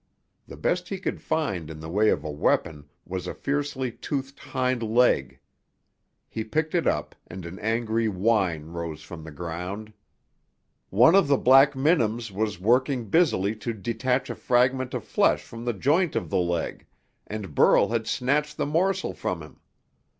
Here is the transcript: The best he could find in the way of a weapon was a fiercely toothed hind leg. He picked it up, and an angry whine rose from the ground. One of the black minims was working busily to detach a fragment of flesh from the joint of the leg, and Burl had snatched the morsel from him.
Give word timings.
The 0.47 0.57
best 0.57 0.89
he 0.89 0.97
could 0.97 1.21
find 1.21 1.69
in 1.69 1.79
the 1.79 1.87
way 1.87 2.09
of 2.09 2.23
a 2.23 2.31
weapon 2.31 2.89
was 3.05 3.27
a 3.27 3.35
fiercely 3.35 3.91
toothed 3.91 4.39
hind 4.39 4.81
leg. 4.81 5.39
He 6.27 6.43
picked 6.43 6.73
it 6.73 6.87
up, 6.87 7.13
and 7.27 7.45
an 7.45 7.59
angry 7.59 8.09
whine 8.09 8.69
rose 8.71 9.03
from 9.03 9.23
the 9.23 9.29
ground. 9.29 9.93
One 10.89 11.13
of 11.13 11.27
the 11.27 11.37
black 11.37 11.75
minims 11.75 12.31
was 12.31 12.59
working 12.59 13.09
busily 13.11 13.55
to 13.57 13.73
detach 13.73 14.31
a 14.31 14.35
fragment 14.35 14.95
of 14.95 15.03
flesh 15.03 15.43
from 15.43 15.65
the 15.65 15.71
joint 15.73 16.15
of 16.15 16.31
the 16.31 16.39
leg, 16.39 16.87
and 17.27 17.53
Burl 17.53 17.89
had 17.89 18.07
snatched 18.07 18.57
the 18.57 18.65
morsel 18.65 19.13
from 19.13 19.43
him. 19.43 19.59